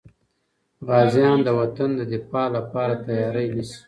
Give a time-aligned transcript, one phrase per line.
[0.87, 3.79] غازیان د وطن د دفاع لپاره تیاري نیسي.